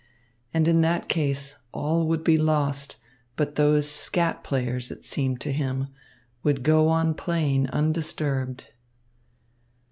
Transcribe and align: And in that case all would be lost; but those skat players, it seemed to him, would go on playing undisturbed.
And 0.51 0.67
in 0.67 0.81
that 0.81 1.07
case 1.07 1.57
all 1.71 2.07
would 2.07 2.23
be 2.23 2.35
lost; 2.35 2.95
but 3.35 3.53
those 3.53 3.87
skat 3.87 4.43
players, 4.43 4.89
it 4.89 5.05
seemed 5.05 5.39
to 5.41 5.51
him, 5.51 5.89
would 6.41 6.63
go 6.63 6.87
on 6.87 7.13
playing 7.13 7.67
undisturbed. 7.69 8.65